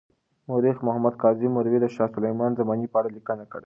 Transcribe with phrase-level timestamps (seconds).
[0.47, 3.59] مورخ محمد کاظم مروي د شاه سلیمان د زمانې په اړه لیکنه کړې.